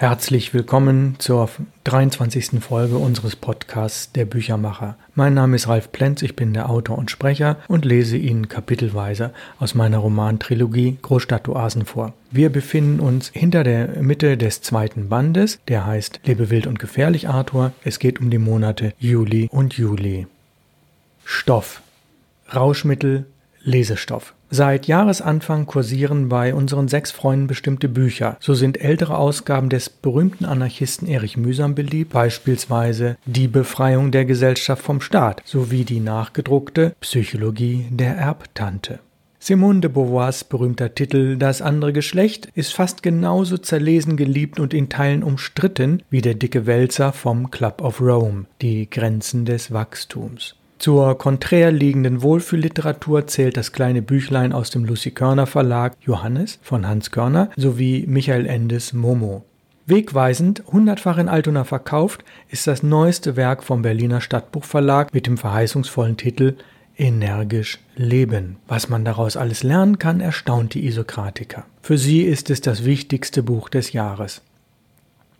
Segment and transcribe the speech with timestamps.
[0.00, 1.50] Herzlich willkommen zur
[1.82, 2.62] 23.
[2.62, 4.96] Folge unseres Podcasts Der Büchermacher.
[5.16, 9.32] Mein Name ist Ralf Plenz, ich bin der Autor und Sprecher und lese Ihnen kapitelweise
[9.58, 12.14] aus meiner Romantrilogie Großstadtoasen vor.
[12.30, 17.28] Wir befinden uns hinter der Mitte des zweiten Bandes, der heißt Lebe wild und gefährlich
[17.28, 17.72] Arthur.
[17.82, 20.28] Es geht um die Monate Juli und Juli.
[21.24, 21.82] Stoff
[22.54, 23.26] Rauschmittel
[23.62, 28.38] Lesestoff Seit Jahresanfang kursieren bei unseren sechs Freunden bestimmte Bücher.
[28.40, 34.82] So sind ältere Ausgaben des berühmten Anarchisten Erich Mühsam beliebt, beispielsweise Die Befreiung der Gesellschaft
[34.82, 39.00] vom Staat sowie die nachgedruckte Psychologie der Erbtante.
[39.38, 44.88] Simone de Beauvoirs berühmter Titel Das andere Geschlecht ist fast genauso zerlesen geliebt und in
[44.88, 50.57] Teilen umstritten wie der dicke Wälzer vom Club of Rome, die Grenzen des Wachstums.
[50.78, 56.86] Zur konträr liegenden Wohlfühlliteratur zählt das kleine Büchlein aus dem Lucy Körner Verlag Johannes von
[56.86, 59.44] Hans Körner sowie Michael Endes Momo.
[59.86, 66.16] Wegweisend, hundertfach in Altona verkauft, ist das neueste Werk vom Berliner Stadtbuchverlag mit dem verheißungsvollen
[66.16, 66.56] Titel
[66.96, 68.56] Energisch Leben.
[68.68, 71.64] Was man daraus alles lernen kann, erstaunt die Isokratiker.
[71.80, 74.42] Für sie ist es das wichtigste Buch des Jahres.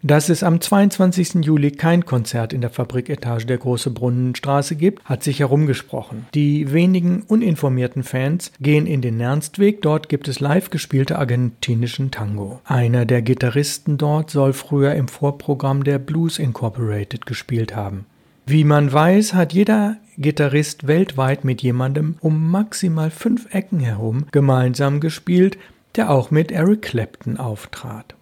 [0.02, 1.44] Dass es am 22.
[1.44, 6.26] Juli kein Konzert in der Fabriketage der Große Brunnenstraße gibt, hat sich herumgesprochen.
[6.34, 12.60] Die wenigen uninformierten Fans gehen in den Nernstweg, dort gibt es live gespielte argentinischen Tango.
[12.64, 18.06] Einer der Gitarristen dort soll früher im Vorprogramm der Blues Incorporated gespielt haben.
[18.46, 25.00] Wie man weiß, hat jeder Gitarrist weltweit mit jemandem um maximal fünf Ecken herum gemeinsam
[25.00, 25.58] gespielt,
[25.96, 28.14] der auch mit Eric Clapton auftrat.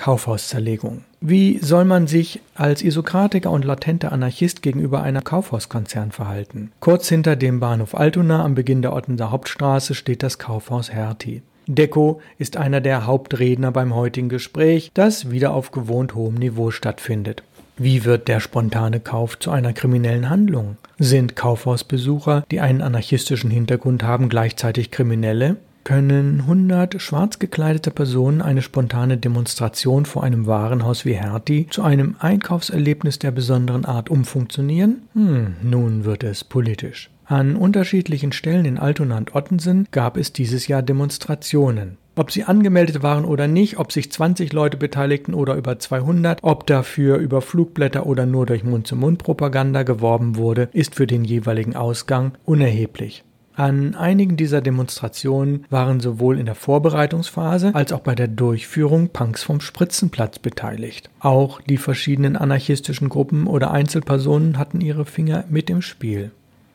[0.00, 1.04] Kaufhauszerlegung.
[1.20, 6.72] Wie soll man sich als Isokratiker und latenter Anarchist gegenüber einer Kaufhauskonzern verhalten?
[6.80, 11.42] Kurz hinter dem Bahnhof Altona am Beginn der Ottenser Hauptstraße steht das Kaufhaus Hertie.
[11.66, 17.42] Deko ist einer der Hauptredner beim heutigen Gespräch, das wieder auf gewohnt hohem Niveau stattfindet.
[17.76, 20.78] Wie wird der spontane Kauf zu einer kriminellen Handlung?
[20.98, 25.56] Sind Kaufhausbesucher, die einen anarchistischen Hintergrund haben, gleichzeitig Kriminelle?
[25.84, 32.16] Können 100 schwarz gekleidete Personen eine spontane Demonstration vor einem Warenhaus wie Hertie zu einem
[32.18, 35.02] Einkaufserlebnis der besonderen Art umfunktionieren?
[35.14, 37.10] Hm, nun wird es politisch.
[37.24, 41.96] An unterschiedlichen Stellen in Altona und Ottensen gab es dieses Jahr Demonstrationen.
[42.16, 46.66] Ob sie angemeldet waren oder nicht, ob sich 20 Leute beteiligten oder über 200, ob
[46.66, 53.22] dafür über Flugblätter oder nur durch Mund-zu-Mund-Propaganda geworben wurde, ist für den jeweiligen Ausgang unerheblich.
[53.60, 59.42] An einigen dieser Demonstrationen waren sowohl in der Vorbereitungsphase als auch bei der Durchführung Punks
[59.42, 61.10] vom Spritzenplatz beteiligt.
[61.20, 66.30] Auch die verschiedenen anarchistischen Gruppen oder Einzelpersonen hatten ihre Finger mit im Spiel.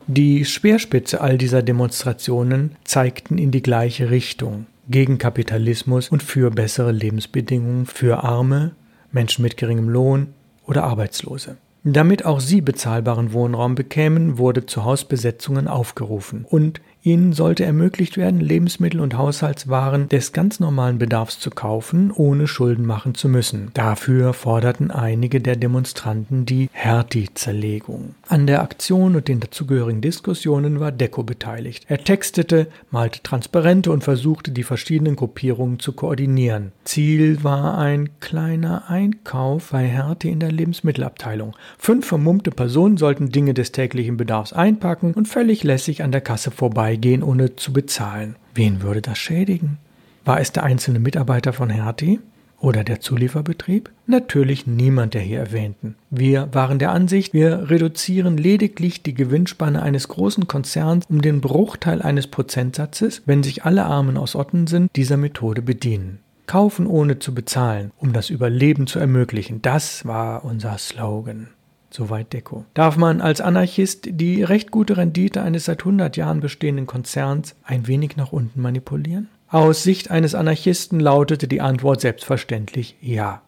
[0.05, 6.91] Die Speerspitze all dieser Demonstrationen zeigten in die gleiche Richtung gegen Kapitalismus und für bessere
[6.91, 8.75] Lebensbedingungen für Arme,
[9.11, 10.35] Menschen mit geringem Lohn
[10.67, 11.57] oder Arbeitslose.
[11.87, 16.43] Damit auch sie bezahlbaren Wohnraum bekämen, wurde zu Hausbesetzungen aufgerufen.
[16.43, 22.47] Und Ihnen sollte ermöglicht werden, Lebensmittel und Haushaltswaren des ganz normalen Bedarfs zu kaufen, ohne
[22.47, 23.69] Schulden machen zu müssen.
[23.75, 28.15] Dafür forderten einige der Demonstranten die Hertie-Zerlegung.
[28.27, 31.85] An der Aktion und den dazugehörigen Diskussionen war Deko beteiligt.
[31.89, 36.71] Er textete, malte Transparente und versuchte, die verschiedenen Gruppierungen zu koordinieren.
[36.85, 41.55] Ziel war ein kleiner Einkauf bei Hertie in der Lebensmittelabteilung.
[41.77, 46.49] Fünf vermummte Personen sollten Dinge des täglichen Bedarfs einpacken und völlig lässig an der Kasse
[46.49, 48.35] vorbei vorbeigehen, ohne zu bezahlen.
[48.53, 49.77] Wen würde das schädigen?
[50.23, 52.19] War es der einzelne Mitarbeiter von Hertie?
[52.59, 53.91] Oder der Zulieferbetrieb?
[54.07, 55.95] Natürlich niemand der hier erwähnten.
[56.09, 62.01] Wir waren der Ansicht, wir reduzieren lediglich die Gewinnspanne eines großen Konzerns um den Bruchteil
[62.01, 66.19] eines Prozentsatzes, wenn sich alle Armen aus Ottensen dieser Methode bedienen.
[66.47, 71.49] Kaufen ohne zu bezahlen, um das Überleben zu ermöglichen, das war unser Slogan.
[71.95, 72.65] Soweit Deko.
[72.73, 77.87] Darf man als Anarchist die recht gute Rendite eines seit 100 Jahren bestehenden Konzerns ein
[77.87, 79.29] wenig nach unten manipulieren?
[79.47, 83.41] Aus Sicht eines Anarchisten lautete die Antwort selbstverständlich ja.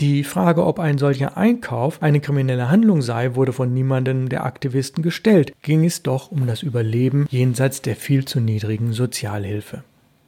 [0.00, 5.02] Die Frage, ob ein solcher Einkauf eine kriminelle Handlung sei, wurde von niemandem der Aktivisten
[5.02, 9.84] gestellt, ging es doch um das Überleben jenseits der viel zu niedrigen Sozialhilfe.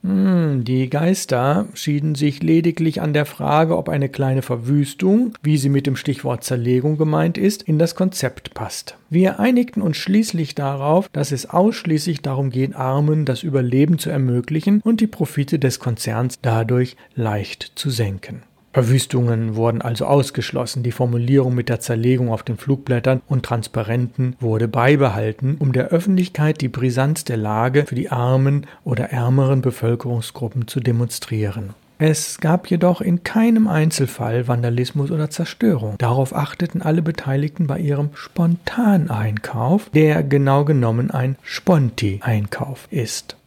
[0.07, 5.69] Hm, die Geister schieden sich lediglich an der Frage, ob eine kleine Verwüstung, wie sie
[5.69, 8.97] mit dem Stichwort Zerlegung gemeint ist, in das Konzept passt.
[9.11, 14.81] Wir einigten uns schließlich darauf, dass es ausschließlich darum geht, Armen das Überleben zu ermöglichen
[14.81, 18.45] und die Profite des Konzerns dadurch leicht zu senken.
[18.77, 24.69] Verwüstungen wurden also ausgeschlossen, die Formulierung mit der Zerlegung auf den Flugblättern und Transparenten wurde
[24.69, 30.81] beibehalten, um der Öffentlichkeit die Brisanz der Lage für die armen oder ärmeren Bevölkerungsgruppen zu
[30.81, 31.71] demonstrieren.
[31.97, 35.97] Es gab jedoch in keinem Einzelfall Vandalismus oder Zerstörung.
[35.97, 43.39] Darauf achteten alle Beteiligten bei ihrem Spontaneinkauf, der genau genommen ein Sponti-Einkauf ist.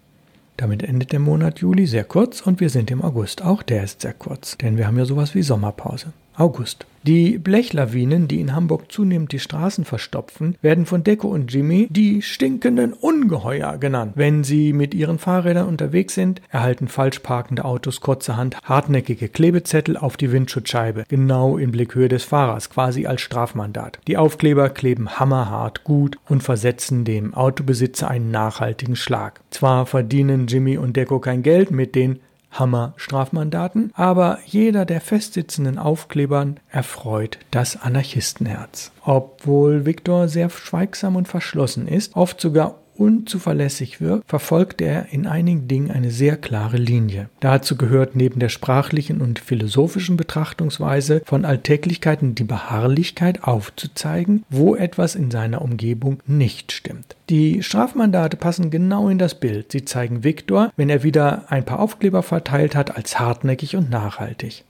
[0.60, 3.42] Damit endet der Monat Juli sehr kurz und wir sind im August.
[3.42, 6.12] Auch der ist sehr kurz, denn wir haben ja sowas wie Sommerpause.
[6.36, 6.86] August.
[7.04, 12.22] Die Blechlawinen, die in Hamburg zunehmend die Straßen verstopfen, werden von Deko und Jimmy die
[12.22, 14.14] stinkenden Ungeheuer genannt.
[14.16, 20.18] Wenn sie mit ihren Fahrrädern unterwegs sind, erhalten falsch parkende Autos kurzerhand hartnäckige Klebezettel auf
[20.18, 24.00] die Windschutzscheibe, genau in Blickhöhe des Fahrers, quasi als Strafmandat.
[24.08, 29.40] Die Aufkleber kleben hammerhart gut und versetzen dem Autobesitzer einen nachhaltigen Schlag.
[29.52, 32.20] Zwar verdienen Jimmy und Deko kein Geld mit den
[32.52, 38.92] Hammer-Strafmandaten, aber jeder der festsitzenden Aufklebern erfreut das Anarchistenherz.
[39.04, 45.68] Obwohl Viktor sehr schweigsam und verschlossen ist, oft sogar unzuverlässig wirkt, verfolgt er in einigen
[45.68, 47.30] Dingen eine sehr klare Linie.
[47.40, 55.16] Dazu gehört neben der sprachlichen und philosophischen Betrachtungsweise von Alltäglichkeiten die Beharrlichkeit aufzuzeigen, wo etwas
[55.16, 57.16] in seiner Umgebung nicht stimmt.
[57.30, 59.72] Die Strafmandate passen genau in das Bild.
[59.72, 64.64] Sie zeigen Viktor, wenn er wieder ein paar Aufkleber verteilt hat, als hartnäckig und nachhaltig.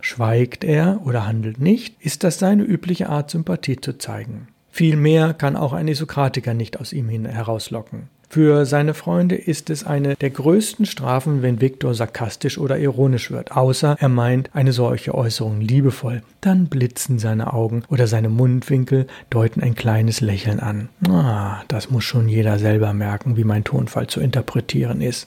[0.00, 4.48] Schweigt er oder handelt nicht, ist das seine übliche Art, Sympathie zu zeigen.
[4.70, 8.08] Viel mehr kann auch ein Isokratiker nicht aus ihm herauslocken.
[8.30, 13.52] Für seine Freunde ist es eine der größten Strafen, wenn Viktor sarkastisch oder ironisch wird,
[13.52, 16.22] außer er meint eine solche Äußerung liebevoll.
[16.42, 20.90] Dann blitzen seine Augen oder seine Mundwinkel deuten ein kleines Lächeln an.
[21.08, 25.26] Ah, das muss schon jeder selber merken, wie mein Tonfall zu interpretieren ist.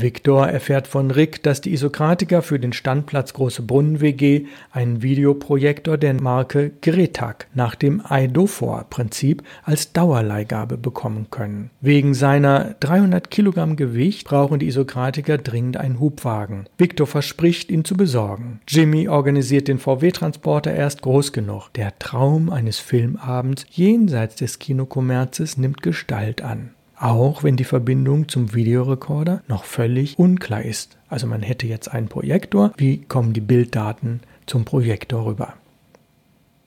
[0.00, 5.98] Viktor erfährt von Rick, dass die Isokratiker für den Standplatz Große Brunnen WG einen Videoprojektor
[5.98, 11.70] der Marke Gretag nach dem Eidofor-Prinzip als Dauerleihgabe bekommen können.
[11.80, 16.66] Wegen seiner 300 Kilogramm Gewicht brauchen die Isokratiker dringend einen Hubwagen.
[16.78, 18.60] Viktor verspricht, ihn zu besorgen.
[18.68, 21.70] Jimmy organisiert den VW-Transporter erst groß genug.
[21.74, 26.70] Der Traum eines Filmabends jenseits des Kinokommerzes nimmt Gestalt an
[27.02, 30.96] auch wenn die Verbindung zum Videorekorder noch völlig unklar ist.
[31.08, 35.54] Also man hätte jetzt einen Projektor, wie kommen die Bilddaten zum Projektor rüber?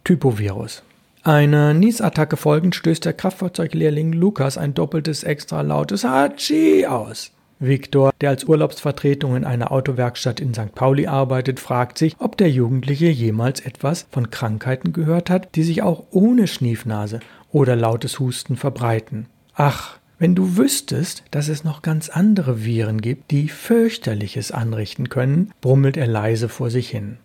[0.04, 0.84] Typovirus.
[1.24, 7.32] Einer Niesattacke folgend stößt der Kraftfahrzeuglehrling Lukas ein doppeltes extra lautes Hatschi aus.
[7.60, 10.76] Viktor, der als Urlaubsvertretung in einer Autowerkstatt in St.
[10.76, 15.82] Pauli arbeitet, fragt sich, ob der Jugendliche jemals etwas von Krankheiten gehört hat, die sich
[15.82, 17.22] auch ohne Schniefnase
[17.52, 19.28] oder lautes Husten verbreiten.
[19.56, 25.52] Ach, wenn du wüsstest, dass es noch ganz andere Viren gibt, die fürchterliches anrichten können,
[25.62, 27.18] brummelt er leise vor sich hin.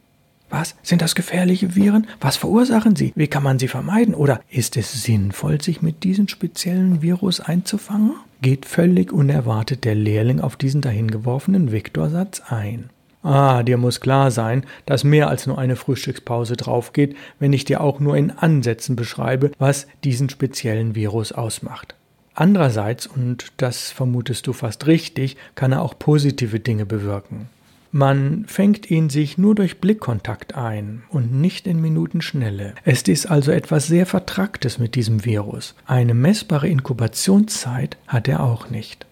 [0.50, 0.74] Was?
[0.82, 2.08] Sind das gefährliche Viren?
[2.20, 3.12] Was verursachen sie?
[3.14, 4.14] Wie kann man sie vermeiden?
[4.14, 8.14] Oder ist es sinnvoll, sich mit diesem speziellen Virus einzufangen?
[8.42, 12.90] Geht völlig unerwartet der Lehrling auf diesen dahingeworfenen Viktorsatz ein.
[13.22, 17.82] Ah, dir muss klar sein, dass mehr als nur eine Frühstückspause draufgeht, wenn ich dir
[17.82, 21.94] auch nur in Ansätzen beschreibe, was diesen speziellen Virus ausmacht.
[22.34, 27.48] Andererseits, und das vermutest du fast richtig, kann er auch positive Dinge bewirken.
[27.92, 32.74] Man fängt ihn sich nur durch Blickkontakt ein und nicht in Minutenschnelle.
[32.84, 35.74] Es ist also etwas sehr Vertracktes mit diesem Virus.
[35.86, 39.06] Eine messbare Inkubationszeit hat er auch nicht.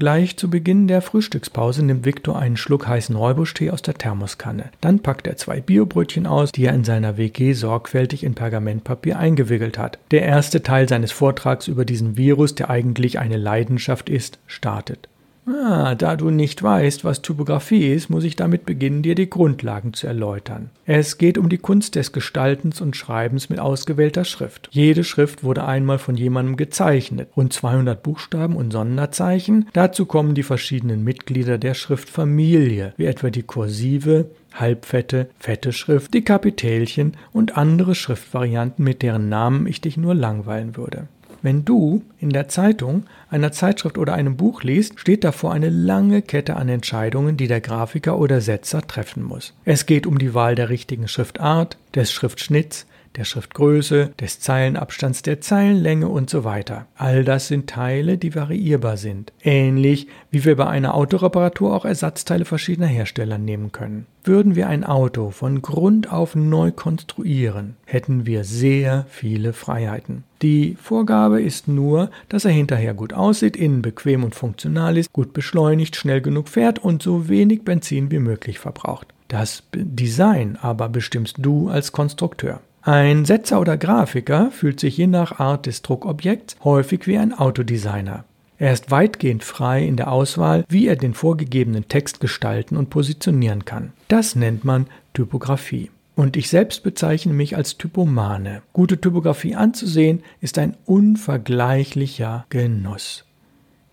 [0.00, 4.70] Gleich zu Beginn der Frühstückspause nimmt Viktor einen Schluck heißen Räubusch-Tee aus der Thermoskanne.
[4.80, 9.76] Dann packt er zwei Biobrötchen aus, die er in seiner WG sorgfältig in Pergamentpapier eingewickelt
[9.76, 9.98] hat.
[10.10, 15.09] Der erste Teil seines Vortrags über diesen Virus, der eigentlich eine Leidenschaft ist, startet.
[15.52, 19.94] Ah, da du nicht weißt, was Typografie ist, muss ich damit beginnen, dir die Grundlagen
[19.94, 20.70] zu erläutern.
[20.86, 24.68] Es geht um die Kunst des Gestaltens und Schreibens mit ausgewählter Schrift.
[24.70, 27.28] Jede Schrift wurde einmal von jemandem gezeichnet.
[27.36, 29.68] Rund 200 Buchstaben und Sonderzeichen.
[29.72, 36.22] Dazu kommen die verschiedenen Mitglieder der Schriftfamilie, wie etwa die kursive, halbfette, fette Schrift, die
[36.22, 41.08] Kapitälchen und andere Schriftvarianten, mit deren Namen ich dich nur langweilen würde.
[41.42, 46.20] Wenn du in der Zeitung, einer Zeitschrift oder einem Buch liest, steht davor eine lange
[46.20, 49.54] Kette an Entscheidungen, die der Grafiker oder Setzer treffen muss.
[49.64, 52.86] Es geht um die Wahl der richtigen Schriftart, des Schriftschnitts,
[53.16, 56.86] der Schriftgröße, des Zeilenabstands, der Zeilenlänge und so weiter.
[56.96, 59.32] All das sind Teile, die variierbar sind.
[59.42, 64.06] Ähnlich wie wir bei einer Autoreparatur auch Ersatzteile verschiedener Hersteller nehmen können.
[64.22, 70.24] Würden wir ein Auto von Grund auf neu konstruieren, hätten wir sehr viele Freiheiten.
[70.42, 75.32] Die Vorgabe ist nur, dass er hinterher gut aussieht, innen bequem und funktional ist, gut
[75.32, 79.08] beschleunigt, schnell genug fährt und so wenig Benzin wie möglich verbraucht.
[79.28, 82.60] Das Design aber bestimmst du als Konstrukteur.
[82.92, 88.24] Ein Setzer oder Grafiker fühlt sich je nach Art des Druckobjekts häufig wie ein Autodesigner.
[88.58, 93.64] Er ist weitgehend frei in der Auswahl, wie er den vorgegebenen Text gestalten und positionieren
[93.64, 93.92] kann.
[94.08, 95.92] Das nennt man Typografie.
[96.16, 98.62] Und ich selbst bezeichne mich als Typomane.
[98.72, 103.24] Gute Typografie anzusehen ist ein unvergleichlicher Genuss.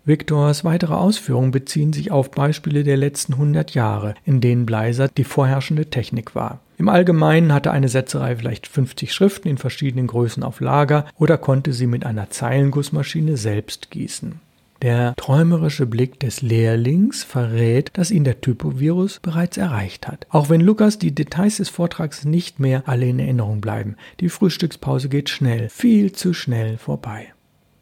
[0.06, 5.22] Viktors weitere Ausführungen beziehen sich auf Beispiele der letzten 100 Jahre, in denen Bleiser die
[5.22, 6.58] vorherrschende Technik war.
[6.78, 11.72] Im Allgemeinen hatte eine Setzerei vielleicht 50 Schriften in verschiedenen Größen auf Lager oder konnte
[11.72, 14.40] sie mit einer Zeilengussmaschine selbst gießen.
[14.80, 20.28] Der träumerische Blick des Lehrlings verrät, dass ihn der Typovirus bereits erreicht hat.
[20.30, 23.96] Auch wenn Lukas die Details des Vortrags nicht mehr alle in Erinnerung bleiben.
[24.20, 27.32] Die Frühstückspause geht schnell, viel zu schnell vorbei.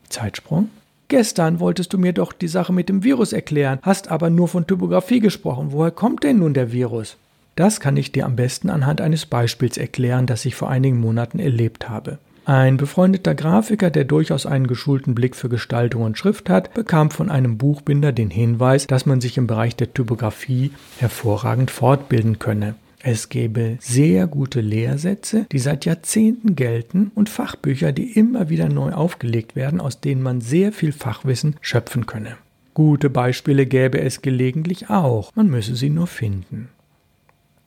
[0.09, 0.71] Zeitsprung?
[1.09, 4.67] Gestern wolltest du mir doch die Sache mit dem Virus erklären, hast aber nur von
[4.67, 5.73] Typografie gesprochen.
[5.73, 7.19] Woher kommt denn nun der Virus?
[7.57, 11.39] Das kann ich dir am besten anhand eines Beispiels erklären, das ich vor einigen Monaten
[11.39, 12.19] erlebt habe.
[12.45, 17.29] Ein befreundeter Grafiker, der durchaus einen geschulten Blick für Gestaltung und Schrift hat, bekam von
[17.29, 22.77] einem Buchbinder den Hinweis, dass man sich im Bereich der Typografie hervorragend fortbilden könne.
[23.03, 28.93] Es gäbe sehr gute Lehrsätze, die seit Jahrzehnten gelten und Fachbücher, die immer wieder neu
[28.93, 32.37] aufgelegt werden, aus denen man sehr viel Fachwissen schöpfen könne.
[32.75, 36.69] Gute Beispiele gäbe es gelegentlich auch, man müsse sie nur finden.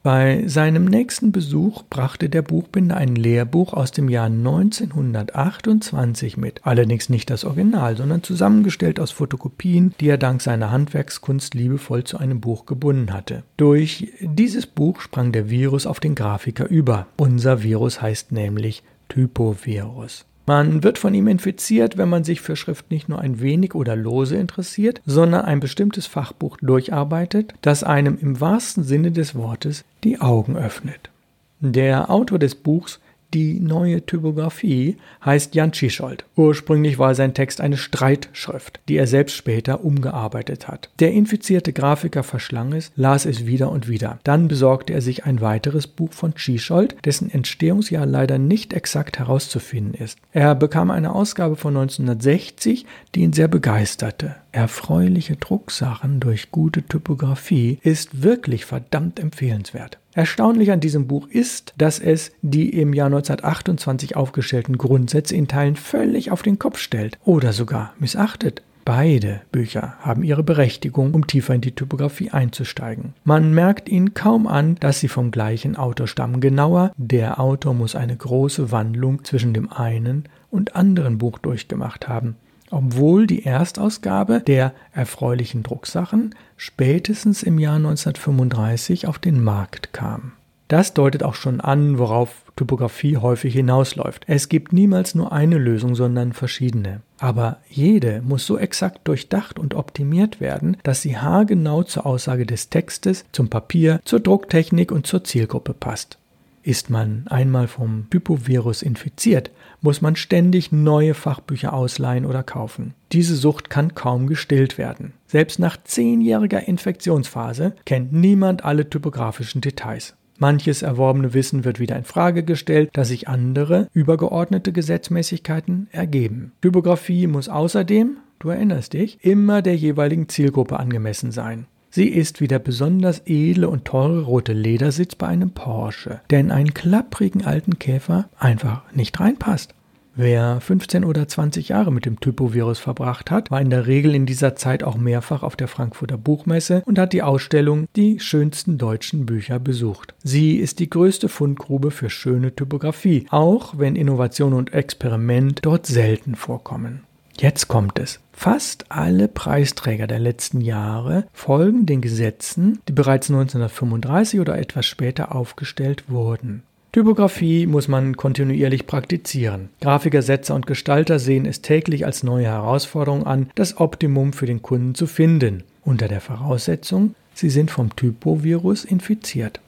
[0.01, 7.09] Bei seinem nächsten Besuch brachte der Buchbinder ein Lehrbuch aus dem Jahr 1928 mit, allerdings
[7.09, 12.39] nicht das Original, sondern zusammengestellt aus Fotokopien, die er dank seiner Handwerkskunst liebevoll zu einem
[12.39, 13.43] Buch gebunden hatte.
[13.57, 17.07] Durch dieses Buch sprang der Virus auf den Grafiker über.
[17.17, 20.23] Unser Virus heißt nämlich Typovirus.
[20.49, 23.95] Man wird von ihm infiziert, wenn man sich für Schrift nicht nur ein wenig oder
[23.95, 30.19] lose interessiert, sondern ein bestimmtes Fachbuch durcharbeitet, das einem im wahrsten Sinne des Wortes die
[30.19, 31.11] Augen öffnet.
[31.59, 32.99] Der Autor des Buchs
[33.33, 36.25] die neue Typografie heißt Jan Tschischoldt.
[36.35, 40.89] Ursprünglich war sein Text eine Streitschrift, die er selbst später umgearbeitet hat.
[40.99, 44.19] Der infizierte Grafiker verschlang es, las es wieder und wieder.
[44.23, 49.93] Dann besorgte er sich ein weiteres Buch von Tschischoldt, dessen Entstehungsjahr leider nicht exakt herauszufinden
[49.93, 50.17] ist.
[50.31, 54.35] Er bekam eine Ausgabe von 1960, die ihn sehr begeisterte.
[54.51, 59.99] Erfreuliche Drucksachen durch gute Typografie ist wirklich verdammt empfehlenswert.
[60.13, 65.75] Erstaunlich an diesem Buch ist, dass es die im Jahr 1928 aufgestellten Grundsätze in Teilen
[65.75, 68.63] völlig auf den Kopf stellt oder sogar missachtet.
[68.85, 73.13] Beide Bücher haben ihre Berechtigung, um tiefer in die Typografie einzusteigen.
[73.23, 76.41] Man merkt ihnen kaum an, dass sie vom gleichen Autor stammen.
[76.41, 82.35] Genauer, der Autor muss eine große Wandlung zwischen dem einen und anderen Buch durchgemacht haben
[82.71, 90.33] obwohl die Erstausgabe der erfreulichen Drucksachen spätestens im Jahr 1935 auf den Markt kam.
[90.69, 94.23] Das deutet auch schon an, worauf Typografie häufig hinausläuft.
[94.27, 97.01] Es gibt niemals nur eine Lösung, sondern verschiedene.
[97.17, 102.69] Aber jede muss so exakt durchdacht und optimiert werden, dass sie haargenau zur Aussage des
[102.69, 106.18] Textes, zum Papier, zur Drucktechnik und zur Zielgruppe passt.
[106.61, 109.51] Ist man einmal vom Typovirus infiziert,
[109.81, 112.93] muss man ständig neue Fachbücher ausleihen oder kaufen.
[113.11, 115.13] Diese Sucht kann kaum gestillt werden.
[115.27, 120.15] Selbst nach zehnjähriger Infektionsphase kennt niemand alle typografischen Details.
[120.37, 126.53] Manches erworbene Wissen wird wieder in Frage gestellt, da sich andere übergeordnete Gesetzmäßigkeiten ergeben.
[126.61, 131.67] Typografie muss außerdem, du erinnerst dich, immer der jeweiligen Zielgruppe angemessen sein.
[131.91, 136.51] Sie ist wie der besonders edle und teure rote Ledersitz bei einem Porsche, der in
[136.51, 139.73] einen klapprigen alten Käfer einfach nicht reinpasst.
[140.21, 144.25] Wer 15 oder 20 Jahre mit dem Typovirus verbracht hat, war in der Regel in
[144.25, 149.25] dieser Zeit auch mehrfach auf der Frankfurter Buchmesse und hat die Ausstellung Die schönsten deutschen
[149.25, 150.13] Bücher besucht.
[150.21, 156.35] Sie ist die größte Fundgrube für schöne Typografie, auch wenn Innovation und Experiment dort selten
[156.35, 157.03] vorkommen.
[157.39, 158.19] Jetzt kommt es.
[158.33, 165.33] Fast alle Preisträger der letzten Jahre folgen den Gesetzen, die bereits 1935 oder etwas später
[165.33, 166.63] aufgestellt wurden.
[166.91, 169.69] Typografie muss man kontinuierlich praktizieren.
[169.79, 174.61] Grafiker, Setzer und Gestalter sehen es täglich als neue Herausforderung an, das Optimum für den
[174.61, 179.61] Kunden zu finden, unter der Voraussetzung, sie sind vom Typovirus infiziert.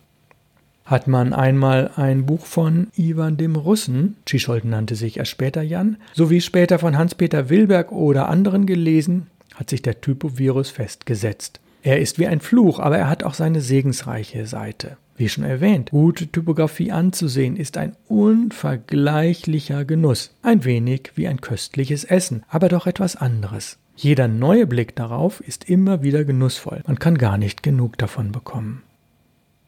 [0.92, 5.96] Hat man einmal ein Buch von Ivan dem Russen, Tschischolten nannte sich erst später Jan,
[6.14, 11.62] sowie später von Hans-Peter Wilberg oder anderen gelesen, hat sich der Typovirus festgesetzt.
[11.82, 14.98] Er ist wie ein Fluch, aber er hat auch seine segensreiche Seite.
[15.16, 20.36] Wie schon erwähnt, gute Typografie anzusehen ist ein unvergleichlicher Genuss.
[20.42, 23.78] Ein wenig wie ein köstliches Essen, aber doch etwas anderes.
[23.96, 26.82] Jeder neue Blick darauf ist immer wieder genussvoll.
[26.86, 28.84] Man kann gar nicht genug davon bekommen.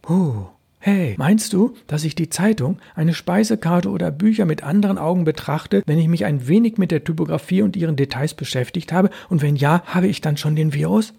[0.02, 0.48] Puh,
[0.86, 5.82] Hey, meinst du, dass ich die Zeitung, eine Speisekarte oder Bücher mit anderen Augen betrachte,
[5.86, 9.10] wenn ich mich ein wenig mit der Typografie und ihren Details beschäftigt habe?
[9.30, 11.14] Und wenn ja, habe ich dann schon den Virus?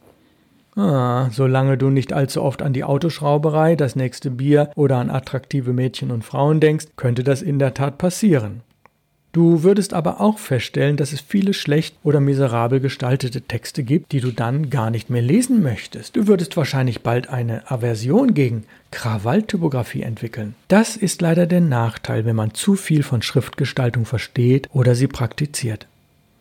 [0.76, 5.72] Ah, solange du nicht allzu oft an die Autoschrauberei, das nächste Bier oder an attraktive
[5.72, 8.60] Mädchen und Frauen denkst, könnte das in der Tat passieren.
[9.34, 14.20] Du würdest aber auch feststellen, dass es viele schlecht oder miserabel gestaltete Texte gibt, die
[14.20, 16.14] du dann gar nicht mehr lesen möchtest.
[16.14, 18.62] Du würdest wahrscheinlich bald eine Aversion gegen
[18.92, 20.54] Krawalltypografie entwickeln.
[20.68, 25.88] Das ist leider der Nachteil, wenn man zu viel von Schriftgestaltung versteht oder sie praktiziert.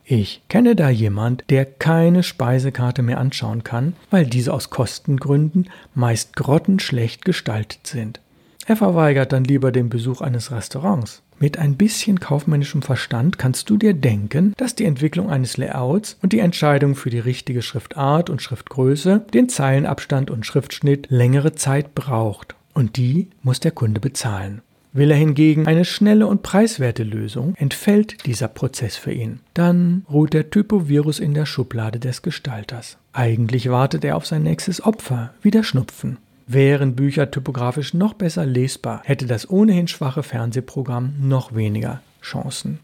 [0.06, 6.36] Ich kenne da jemand, der keine Speisekarte mehr anschauen kann, weil diese aus Kostengründen meist
[6.36, 8.20] grottenschlecht gestaltet sind.
[8.68, 11.23] Er verweigert dann lieber den Besuch eines Restaurants.
[11.40, 16.34] Mit ein bisschen kaufmännischem Verstand kannst du dir denken, dass die Entwicklung eines Layouts und
[16.34, 22.56] die Entscheidung für die richtige Schriftart und Schriftgröße, den Zeilenabstand und Schriftschnitt längere Zeit braucht.
[22.74, 24.62] Und die muss der Kunde bezahlen.
[24.96, 29.40] Will er hingegen eine schnelle und preiswerte Lösung, entfällt dieser Prozess für ihn.
[29.56, 32.98] Dann ruht der Typovirus in der Schublade des Gestalters.
[33.12, 36.20] Eigentlich wartet er auf sein nächstes Opfer, wie der Schnupfen.
[36.48, 42.80] Wären Bücher typografisch noch besser lesbar, hätte das ohnehin schwache Fernsehprogramm noch weniger Chancen.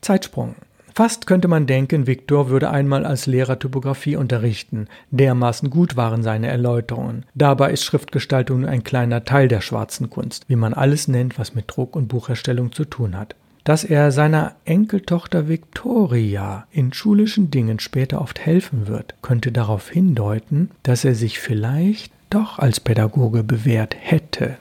[0.00, 0.54] Zeitsprung.
[0.96, 4.86] Fast könnte man denken, Viktor würde einmal als Lehrer Typografie unterrichten.
[5.10, 7.26] Dermaßen gut waren seine Erläuterungen.
[7.34, 11.54] Dabei ist Schriftgestaltung nur ein kleiner Teil der schwarzen Kunst, wie man alles nennt, was
[11.56, 13.34] mit Druck und Buchherstellung zu tun hat.
[13.64, 20.70] Dass er seiner Enkeltochter Victoria in schulischen Dingen später oft helfen wird, könnte darauf hindeuten,
[20.84, 24.56] dass er sich vielleicht doch als Pädagoge bewährt hätte.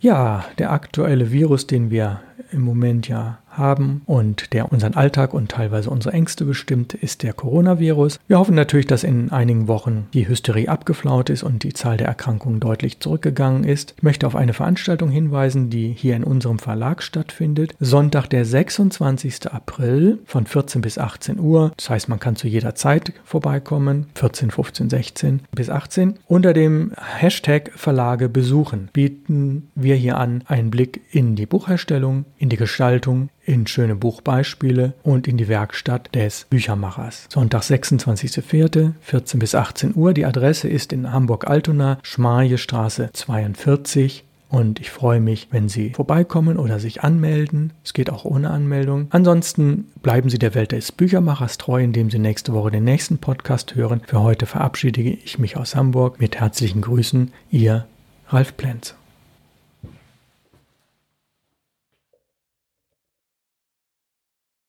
[0.00, 5.50] Ja, der aktuelle Virus, den wir im Moment ja haben und der unseren Alltag und
[5.50, 8.18] teilweise unsere Ängste bestimmt, ist der Coronavirus.
[8.28, 12.08] Wir hoffen natürlich, dass in einigen Wochen die Hysterie abgeflaut ist und die Zahl der
[12.08, 13.94] Erkrankungen deutlich zurückgegangen ist.
[13.96, 17.74] Ich möchte auf eine Veranstaltung hinweisen, die hier in unserem Verlag stattfindet.
[17.80, 19.52] Sonntag, der 26.
[19.52, 21.72] April von 14 bis 18 Uhr.
[21.76, 24.06] Das heißt, man kann zu jeder Zeit vorbeikommen.
[24.14, 26.18] 14, 15, 16 bis 18.
[26.26, 32.48] Unter dem Hashtag Verlage besuchen bieten wir hier an einen Blick in die Buchherstellung, in
[32.48, 37.26] die Gestaltung, in schöne Buchbeispiele und in die Werkstatt des Büchermachers.
[37.28, 40.14] Sonntag, 26.04., 14 bis 18 Uhr.
[40.14, 44.24] Die Adresse ist in Hamburg-Altona, Schmarje Straße 42.
[44.48, 47.72] Und ich freue mich, wenn Sie vorbeikommen oder sich anmelden.
[47.84, 49.06] Es geht auch ohne Anmeldung.
[49.08, 53.76] Ansonsten bleiben Sie der Welt des Büchermachers treu, indem Sie nächste Woche den nächsten Podcast
[53.76, 54.02] hören.
[54.06, 57.32] Für heute verabschiede ich mich aus Hamburg mit herzlichen Grüßen.
[57.50, 57.86] Ihr
[58.28, 58.94] Ralf Plenz.